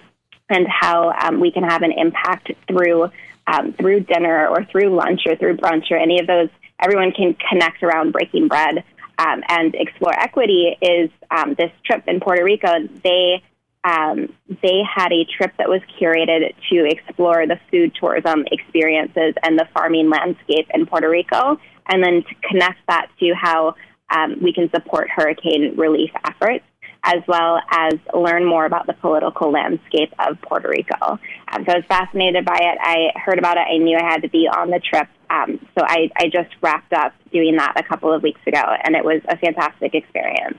[0.50, 3.10] and how um, we can have an impact through
[3.48, 6.50] um, through dinner or through lunch or through brunch or any of those.
[6.80, 8.84] Everyone can connect around breaking bread.
[9.18, 12.88] Um, and Explore Equity is um, this trip in Puerto Rico.
[13.04, 13.44] They
[13.84, 19.60] um, they had a trip that was curated to explore the food tourism experiences and
[19.60, 23.76] the farming landscape in Puerto Rico, and then to connect that to how
[24.10, 26.64] um, we can support hurricane relief efforts,
[27.04, 31.20] as well as learn more about the political landscape of Puerto Rico.
[31.52, 32.78] Um, so I was fascinated by it.
[32.80, 33.66] I heard about it.
[33.70, 35.08] I knew I had to be on the trip.
[35.30, 38.96] Um, so I, I just wrapped up doing that a couple of weeks ago, and
[38.96, 40.58] it was a fantastic experience.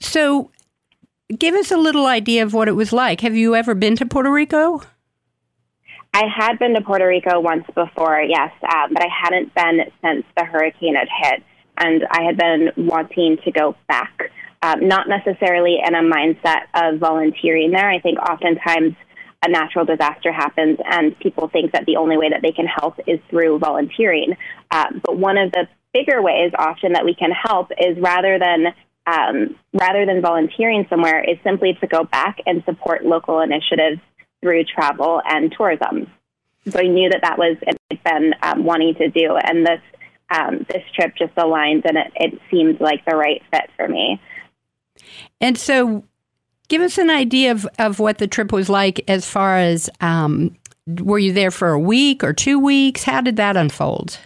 [0.00, 0.50] So,
[1.36, 3.20] give us a little idea of what it was like.
[3.20, 4.82] Have you ever been to Puerto Rico?
[6.14, 10.24] I had been to Puerto Rico once before, yes, um, but I hadn't been since
[10.36, 11.42] the hurricane had hit.
[11.76, 16.98] And I had been wanting to go back, um, not necessarily in a mindset of
[16.98, 17.88] volunteering there.
[17.88, 18.96] I think oftentimes
[19.44, 22.98] a natural disaster happens and people think that the only way that they can help
[23.06, 24.36] is through volunteering.
[24.72, 28.74] Um, but one of the bigger ways often that we can help is rather than
[29.08, 34.00] um, rather than volunteering somewhere, is simply to go back and support local initiatives
[34.42, 36.10] through travel and tourism.
[36.68, 39.80] So I knew that that was I'd been um, wanting to do, and this
[40.30, 44.20] um, this trip just aligned, and it, it seemed like the right fit for me.
[45.40, 46.04] And so,
[46.68, 50.54] give us an idea of, of what the trip was like as far as um,
[50.86, 53.04] were you there for a week or two weeks?
[53.04, 54.18] How did that unfold?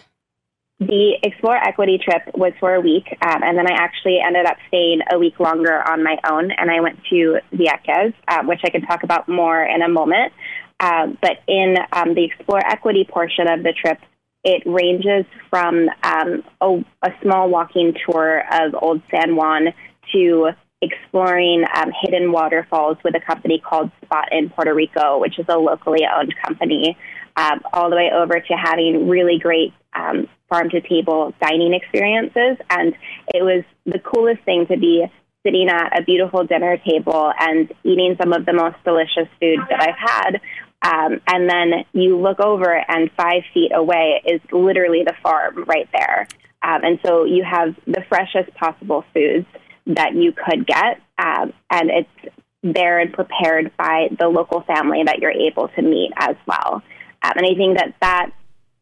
[0.79, 4.57] The Explore Equity trip was for a week, um, and then I actually ended up
[4.67, 8.69] staying a week longer on my own, and I went to Vieques, uh, which I
[8.69, 10.33] can talk about more in a moment.
[10.79, 13.99] Uh, but in um, the Explore Equity portion of the trip,
[14.43, 19.67] it ranges from um, a, a, small walking tour of Old San Juan
[20.11, 20.49] to
[20.81, 25.57] exploring um, hidden waterfalls with a company called Spot in Puerto Rico, which is a
[25.57, 26.97] locally owned company,
[27.37, 32.57] um, all the way over to having really great um, farm to table dining experiences.
[32.69, 32.95] And
[33.33, 35.05] it was the coolest thing to be
[35.45, 39.81] sitting at a beautiful dinner table and eating some of the most delicious food that
[39.81, 40.41] I've had.
[40.81, 45.87] Um, and then you look over, and five feet away is literally the farm right
[45.93, 46.27] there.
[46.61, 49.45] Um, and so you have the freshest possible foods
[49.87, 55.19] that you could get, um, and it's there and prepared by the local family that
[55.19, 56.81] you're able to meet as well.
[57.21, 58.31] Um, and I think that that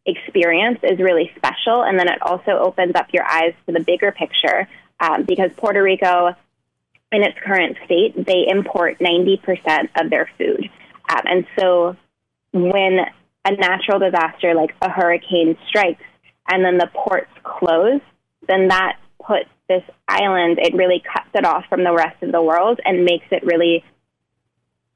[0.06, 1.84] experience is really special.
[1.84, 4.68] And then it also opens up your eyes to the bigger picture
[4.99, 6.36] um, because Puerto Rico,
[7.12, 10.70] in its current state, they import 90% of their food.
[11.10, 11.95] Um, and so
[12.54, 12.99] when
[13.45, 16.04] a natural disaster like a hurricane strikes
[16.49, 18.02] and then the ports close,
[18.47, 22.41] then that puts this island, it really cuts it off from the rest of the
[22.41, 23.84] world and makes it really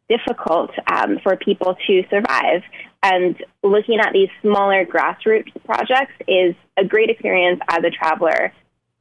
[0.09, 2.61] difficult um, for people to survive.
[3.01, 8.53] And looking at these smaller grassroots projects is a great experience as a traveler.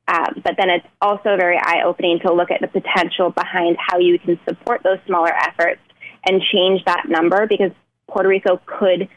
[0.07, 3.99] Um, but then it's also very eye opening to look at the potential behind how
[3.99, 5.81] you can support those smaller efforts
[6.27, 7.71] and change that number because
[8.09, 9.09] Puerto Rico could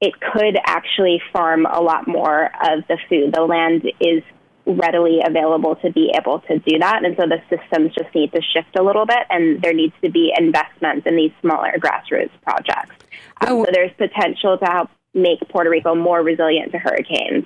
[0.00, 3.34] it could actually farm a lot more of the food.
[3.34, 4.22] The land is
[4.66, 7.04] readily available to be able to do that.
[7.04, 10.10] And so the systems just need to shift a little bit, and there needs to
[10.10, 12.94] be investments in these smaller grassroots projects.
[13.40, 13.64] Um, oh.
[13.64, 17.44] So there's potential to help make Puerto Rico more resilient to hurricanes.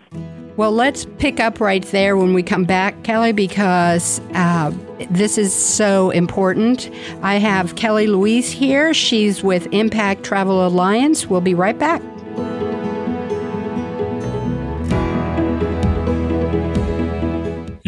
[0.56, 4.70] Well, let's pick up right there when we come back, Kelly, because uh,
[5.10, 6.90] this is so important.
[7.22, 8.92] I have Kelly Louise here.
[8.92, 11.26] She's with Impact Travel Alliance.
[11.26, 12.02] We'll be right back.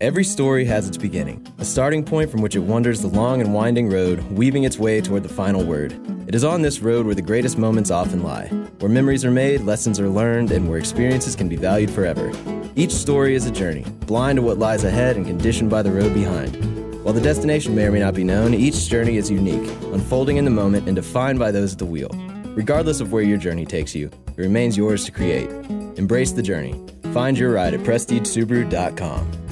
[0.00, 3.52] Every story has its beginning, a starting point from which it wanders the long and
[3.52, 5.92] winding road, weaving its way toward the final word.
[6.28, 8.46] It is on this road where the greatest moments often lie,
[8.78, 12.30] where memories are made, lessons are learned, and where experiences can be valued forever.
[12.76, 16.14] Each story is a journey, blind to what lies ahead and conditioned by the road
[16.14, 16.54] behind.
[17.02, 20.44] While the destination may or may not be known, each journey is unique, unfolding in
[20.44, 22.10] the moment and defined by those at the wheel.
[22.54, 25.50] Regardless of where your journey takes you, it remains yours to create.
[25.98, 26.80] Embrace the journey.
[27.12, 29.47] Find your ride at PrestigeSubaru.com.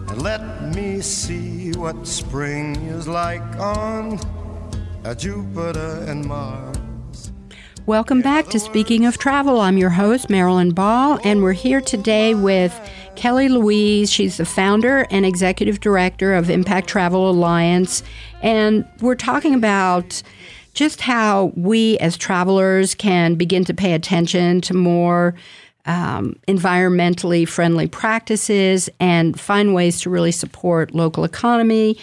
[0.09, 4.21] And let me see what spring is like on
[5.15, 7.33] Jupiter and Mars.
[7.87, 9.61] Welcome back to Speaking of Travel.
[9.61, 12.77] I'm your host, Marilyn Ball, and we're here today with
[13.15, 14.11] Kelly Louise.
[14.11, 18.03] She's the founder and executive director of Impact Travel Alliance.
[18.43, 20.21] And we're talking about
[20.75, 25.35] just how we as travelers can begin to pay attention to more
[25.87, 31.97] um, environmentally friendly practices and find ways to really support local economy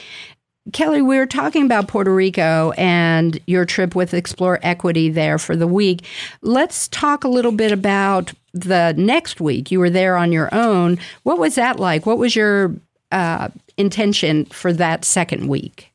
[0.71, 5.57] Kelly, we were talking about Puerto Rico and your trip with Explore Equity there for
[5.57, 6.05] the week.
[6.41, 9.71] Let's talk a little bit about the next week.
[9.71, 10.99] You were there on your own.
[11.23, 12.05] What was that like?
[12.05, 12.73] What was your
[13.11, 15.91] uh, intention for that second week?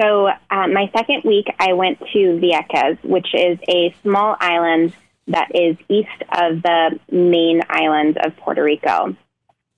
[0.00, 4.94] So, uh, my second week, I went to Vieques, which is a small island
[5.26, 9.16] that is east of the main island of Puerto Rico.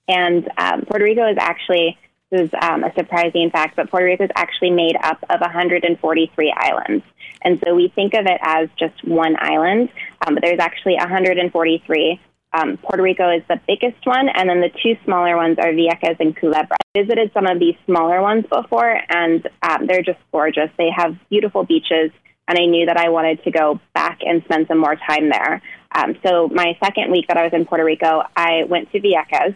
[0.07, 1.97] And um, Puerto Rico is actually
[2.33, 7.05] is um, a surprising fact, but Puerto Rico is actually made up of 143 islands.
[7.41, 9.89] And so we think of it as just one island,
[10.25, 12.19] um, but there's actually 143.
[12.53, 16.19] Um, Puerto Rico is the biggest one, and then the two smaller ones are Vieques
[16.19, 16.77] and Culebra.
[16.95, 20.69] I visited some of these smaller ones before, and um, they're just gorgeous.
[20.77, 22.11] They have beautiful beaches,
[22.47, 25.61] and I knew that I wanted to go back and spend some more time there.
[25.95, 29.55] Um, so my second week that I was in Puerto Rico, I went to Vieques,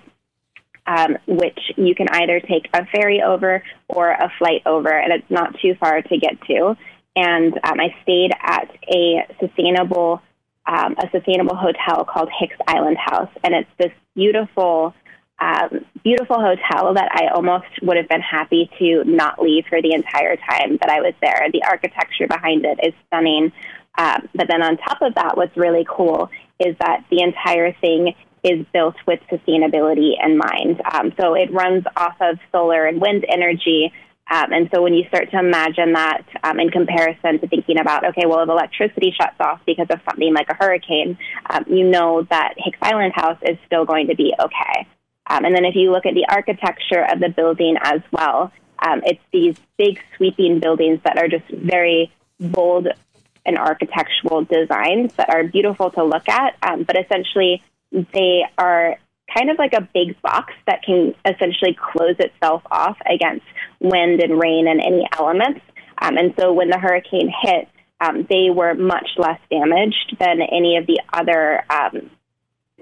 [0.88, 5.30] um, which you can either take a ferry over or a flight over, and it's
[5.30, 6.76] not too far to get to.
[7.16, 10.22] And um, I stayed at a sustainable
[10.66, 14.94] um, a sustainable hotel called Hix Island House, and it's this beautiful.
[15.40, 19.94] Um, beautiful hotel that I almost would have been happy to not leave for the
[19.94, 21.48] entire time that I was there.
[21.54, 23.52] The architecture behind it is stunning.
[24.00, 28.16] Um, but then on top of that, what's really cool is that the entire thing
[28.48, 30.82] is built with sustainability in mind.
[30.94, 33.92] Um, so it runs off of solar and wind energy.
[34.30, 38.06] Um, and so when you start to imagine that um, in comparison to thinking about,
[38.06, 41.18] okay, well, if electricity shuts off because of something like a hurricane,
[41.50, 44.88] um, you know that Hix Island House is still going to be okay.
[45.30, 49.02] Um, and then if you look at the architecture of the building as well, um,
[49.06, 52.88] it's these big sweeping buildings that are just very bold
[53.46, 58.98] and architectural designs that are beautiful to look at, um, but essentially they are
[59.36, 63.46] kind of like a big box that can essentially close itself off against
[63.80, 65.62] wind and rain and any elements.
[66.02, 67.68] Um, and so when the hurricane hit,
[68.00, 72.12] um, they were much less damaged than any of the other um,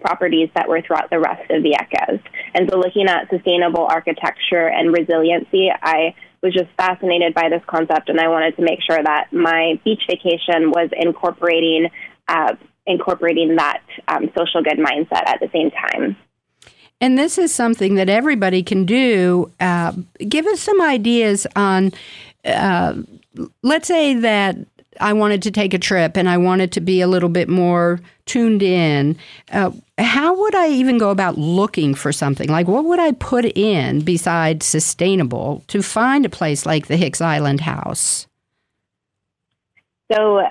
[0.01, 2.21] properties that were throughout the rest of the Vieques.
[2.53, 8.09] And so looking at sustainable architecture and resiliency, I was just fascinated by this concept,
[8.09, 11.89] and I wanted to make sure that my beach vacation was incorporating
[12.27, 12.55] uh,
[12.87, 16.15] incorporating that um, social good mindset at the same time.
[17.01, 19.51] And this is something that everybody can do.
[19.59, 19.93] Uh,
[20.27, 21.91] give us some ideas on,
[22.45, 22.95] uh,
[23.63, 24.57] let's say that
[24.99, 27.99] I wanted to take a trip and I wanted to be a little bit more
[28.25, 29.17] tuned in.
[29.51, 32.49] Uh, how would I even go about looking for something?
[32.49, 37.21] Like, what would I put in besides sustainable to find a place like the Hix
[37.21, 38.27] Island House?
[40.11, 40.47] So,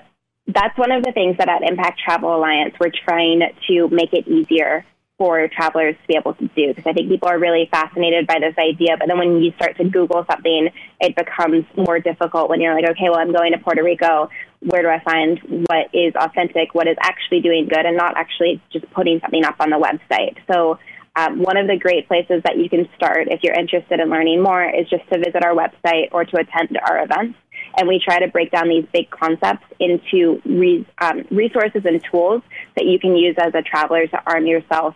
[0.46, 4.28] that's one of the things that at Impact Travel Alliance, we're trying to make it
[4.28, 4.84] easier
[5.16, 8.40] for travelers to be able to do because I think people are really fascinated by
[8.40, 8.96] this idea.
[8.98, 10.70] But then when you start to Google something,
[11.00, 14.28] it becomes more difficult when you're like, okay, well, I'm going to Puerto Rico.
[14.60, 15.38] Where do I find
[15.68, 19.56] what is authentic, what is actually doing good, and not actually just putting something up
[19.60, 20.36] on the website?
[20.50, 20.78] So,
[21.16, 24.42] um, one of the great places that you can start if you're interested in learning
[24.42, 27.38] more is just to visit our website or to attend our events
[27.76, 32.42] and we try to break down these big concepts into re- um, resources and tools
[32.76, 34.94] that you can use as a traveler to arm yourself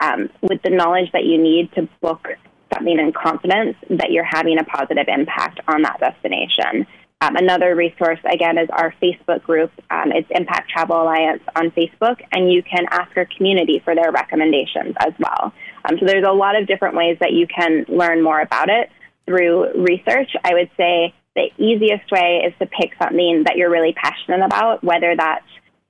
[0.00, 2.28] um, with the knowledge that you need to book
[2.72, 6.86] something in confidence that you're having a positive impact on that destination.
[7.22, 9.70] Um, another resource, again, is our Facebook group.
[9.90, 14.10] Um, it's Impact Travel Alliance on Facebook, and you can ask our community for their
[14.10, 15.52] recommendations as well.
[15.84, 18.90] Um, so there's a lot of different ways that you can learn more about it
[19.26, 20.30] through research.
[20.42, 24.82] I would say the easiest way is to pick something that you're really passionate about,
[24.82, 25.42] whether that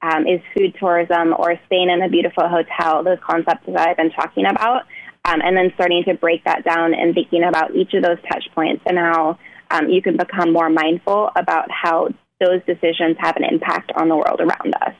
[0.02, 4.10] um, is food tourism or staying in a beautiful hotel, those concepts that I've been
[4.10, 4.82] talking about,
[5.24, 8.44] um, and then starting to break that down and thinking about each of those touch
[8.54, 9.38] points and how
[9.70, 12.08] um, you can become more mindful about how
[12.40, 14.94] those decisions have an impact on the world around us.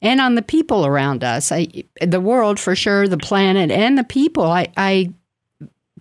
[0.00, 1.68] And on the people around us, I,
[2.00, 4.44] the world for sure, the planet, and the people.
[4.44, 5.12] I, I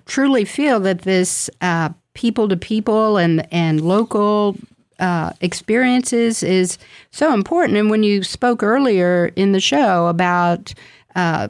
[0.06, 4.56] truly feel that this uh, people to people and and local
[5.00, 6.78] uh, experiences is
[7.10, 7.78] so important.
[7.78, 10.74] And when you spoke earlier in the show about
[11.16, 11.48] uh,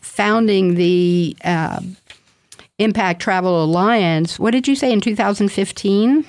[0.00, 1.80] founding the uh,
[2.78, 6.26] Impact Travel Alliance, what did you say in 2015?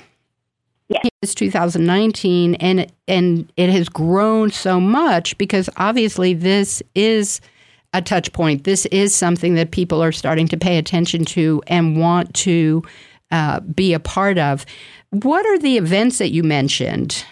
[0.88, 1.10] Yes.
[1.22, 7.40] It's 2019, and and it has grown so much because obviously this is
[7.94, 8.64] a touch point.
[8.64, 12.82] This is something that people are starting to pay attention to and want to
[13.32, 14.64] uh, be a part of.
[15.10, 17.24] What are the events that you mentioned?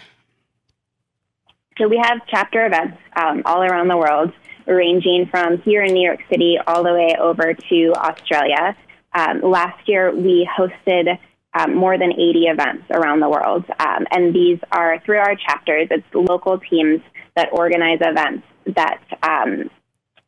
[1.77, 4.33] So we have chapter events um, all around the world,
[4.67, 8.75] ranging from here in New York City all the way over to Australia.
[9.13, 11.17] Um, last year, we hosted
[11.53, 15.87] um, more than 80 events around the world, um, and these are through our chapters.
[15.91, 17.01] It's local teams
[17.35, 18.45] that organize events
[18.75, 19.69] that um,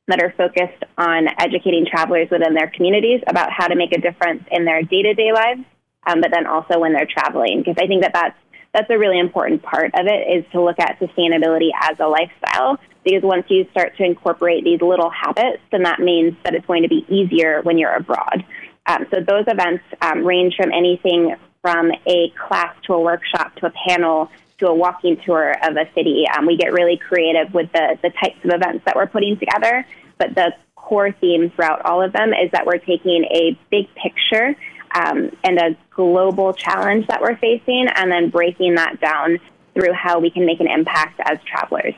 [0.07, 4.43] that are focused on educating travelers within their communities about how to make a difference
[4.51, 5.61] in their day to day lives,
[6.05, 7.59] um, but then also when they're traveling.
[7.59, 8.37] Because I think that that's,
[8.73, 12.79] that's a really important part of it is to look at sustainability as a lifestyle.
[13.03, 16.83] Because once you start to incorporate these little habits, then that means that it's going
[16.83, 18.45] to be easier when you're abroad.
[18.85, 23.67] Um, so those events um, range from anything from a class to a workshop to
[23.67, 24.29] a panel
[24.59, 26.25] to a walking tour of a city.
[26.35, 29.85] Um, we get really creative with the, the types of events that we're putting together,
[30.17, 34.55] but the core theme throughout all of them is that we're taking a big picture
[34.95, 39.39] um, and a global challenge that we're facing and then breaking that down
[39.73, 41.95] through how we can make an impact as travelers.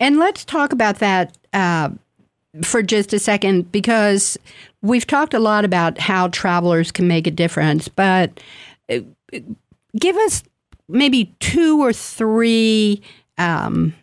[0.00, 1.90] And let's talk about that uh,
[2.62, 4.36] for just a second because
[4.80, 8.40] we've talked a lot about how travelers can make a difference, but
[8.90, 8.98] uh,
[9.98, 10.42] give us
[10.92, 13.02] maybe two or three
[13.38, 13.94] um,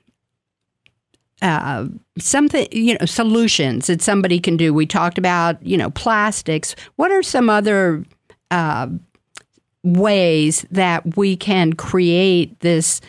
[1.42, 1.86] uh,
[2.18, 4.74] something you know solutions that somebody can do.
[4.74, 6.76] We talked about you know plastics.
[6.98, 8.04] What are some other
[8.52, 8.88] uh,
[9.84, 13.00] ways that we can create this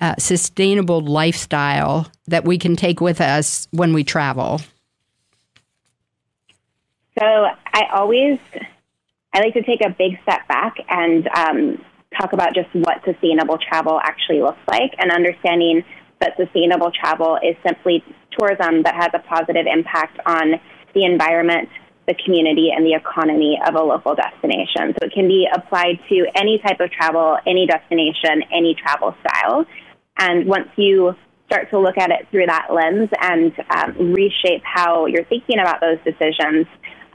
[0.00, 4.60] uh, sustainable lifestyle that we can take with us when we travel?
[7.18, 8.38] So I always
[9.32, 11.84] I like to take a big step back and um,
[12.18, 15.84] talk about just what sustainable travel actually looks like and understanding
[16.20, 18.04] that sustainable travel is simply
[18.38, 20.60] tourism that has a positive impact on
[20.94, 21.68] the environment,
[22.06, 24.92] the community, and the economy of a local destination.
[24.98, 29.64] So it can be applied to any type of travel, any destination, any travel style.
[30.18, 31.14] And once you
[31.46, 35.80] start to look at it through that lens and um, reshape how you're thinking about
[35.80, 36.66] those decisions,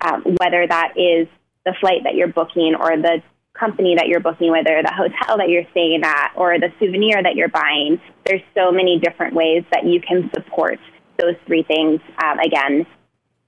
[0.02, 1.28] um, whether that is
[1.66, 3.22] the flight that you're booking or the
[3.60, 7.22] company that you're booking with or the hotel that you're staying at or the souvenir
[7.24, 8.00] that you're buying.
[8.26, 10.80] There's so many different ways that you can support
[11.20, 12.02] those three things.
[12.24, 12.86] Um, again,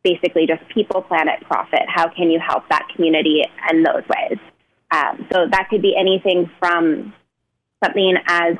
[0.03, 1.84] basically just people, planet, profit.
[1.88, 4.39] How can you help that community in those ways?
[4.91, 7.14] Um, so that could be anything from
[7.84, 8.55] something as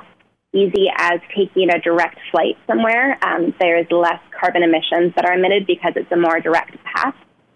[0.54, 3.18] easy as taking a direct flight somewhere.
[3.24, 7.16] Um, there's less carbon emissions that are emitted because it's a more direct path.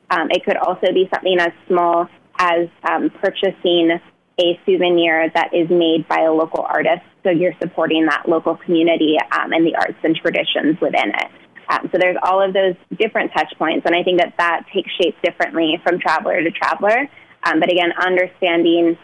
[0.09, 2.07] Um, it could also be something as small
[2.41, 3.99] as um, purchasing
[4.39, 7.05] a souvenir that is made by a local artist.
[7.23, 11.31] So you're supporting that local community um, and the arts and traditions within it.
[11.69, 14.89] Um, so there's all of those different touch points, and I think that that takes
[14.99, 17.07] shape differently from traveler to traveler.
[17.43, 18.97] Um, but again, understanding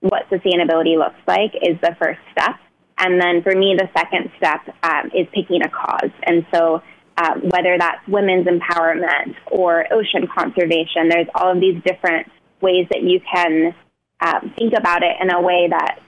[0.00, 2.56] what sustainability looks like is the first step.
[2.96, 6.10] And then for me, the second step um, is picking a cause.
[6.24, 6.82] And so
[7.18, 12.26] uh, whether that's women's empowerment or ocean conservation, there's all of these different
[12.60, 13.74] ways that you can
[14.20, 16.00] um, think about it in a way that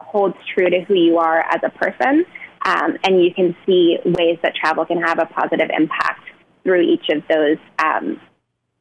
[0.00, 2.24] holds true to who you are as a person.
[2.64, 6.28] Um, and you can see ways that travel can have a positive impact
[6.62, 8.20] through each of those um,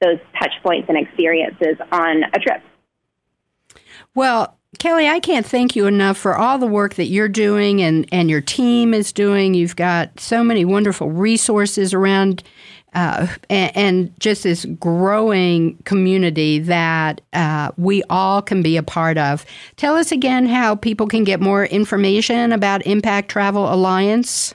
[0.01, 2.61] those touch points and experiences on a trip.
[4.15, 8.07] Well, Kelly, I can't thank you enough for all the work that you're doing and,
[8.11, 9.53] and your team is doing.
[9.53, 12.41] You've got so many wonderful resources around
[12.93, 19.17] uh, and, and, just this growing community that uh, we all can be a part
[19.17, 19.45] of.
[19.77, 24.53] Tell us again how people can get more information about Impact Travel Alliance.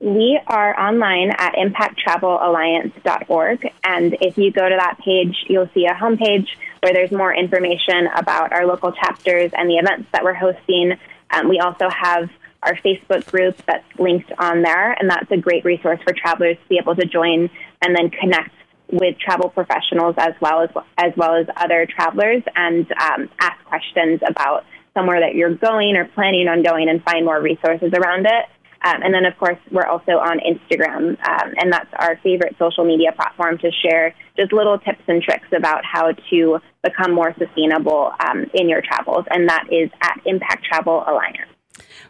[0.00, 3.70] We are online at impacttravelalliance.org.
[3.84, 6.48] And if you go to that page, you'll see a homepage
[6.82, 10.94] where there's more information about our local chapters and the events that we're hosting.
[11.30, 12.30] Um, we also have
[12.62, 16.68] our Facebook group that's linked on there, and that's a great resource for travelers to
[16.68, 17.50] be able to join
[17.82, 18.54] and then connect
[18.92, 24.20] with travel professionals as well as as well as other travelers and um, ask questions
[24.26, 28.46] about somewhere that you're going or planning on going and find more resources around it.
[28.82, 32.84] Um, and then, of course, we're also on Instagram, um, and that's our favorite social
[32.84, 38.12] media platform to share just little tips and tricks about how to become more sustainable
[38.26, 41.50] um, in your travels, and that is at Impact Travel Alliance.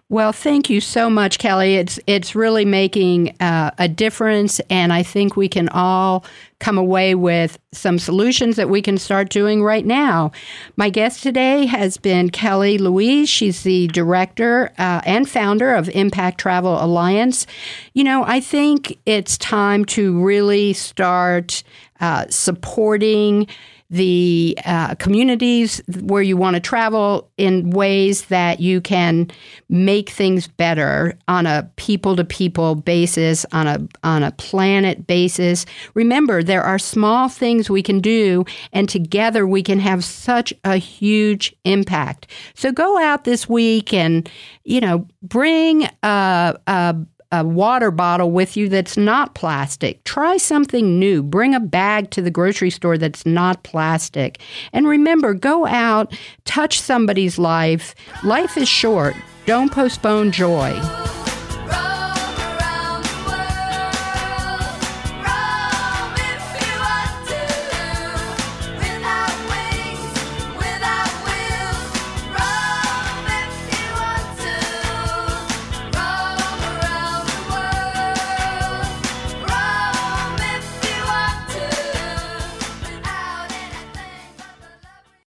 [0.08, 1.76] Well, thank you so much, Kelly.
[1.76, 6.24] It's it's really making uh, a difference, and I think we can all
[6.58, 10.32] come away with some solutions that we can start doing right now.
[10.76, 13.28] My guest today has been Kelly Louise.
[13.28, 17.46] She's the director uh, and founder of Impact Travel Alliance.
[17.94, 21.62] You know, I think it's time to really start
[22.00, 23.46] uh, supporting
[23.90, 29.28] the uh, communities where you want to travel in ways that you can
[29.68, 35.66] make things better on a people to people basis, on a on a planet basis.
[35.94, 40.76] Remember, there are small things we can do, and together we can have such a
[40.76, 42.28] huge impact.
[42.54, 44.30] So go out this week and
[44.62, 46.96] you know bring a, a
[47.32, 50.02] a water bottle with you that's not plastic.
[50.04, 51.22] Try something new.
[51.22, 54.40] Bring a bag to the grocery store that's not plastic.
[54.72, 57.94] And remember, go out, touch somebody's life.
[58.24, 59.14] Life is short.
[59.46, 60.78] Don't postpone joy.